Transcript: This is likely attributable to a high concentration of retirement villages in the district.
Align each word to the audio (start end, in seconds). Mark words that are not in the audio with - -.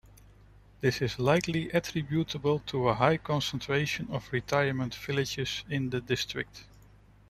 This 0.79 0.99
is 0.99 1.19
likely 1.19 1.69
attributable 1.69 2.57
to 2.65 2.87
a 2.87 2.95
high 2.95 3.17
concentration 3.17 4.07
of 4.09 4.31
retirement 4.33 4.95
villages 4.95 5.63
in 5.69 5.91
the 5.91 6.01
district. 6.01 6.65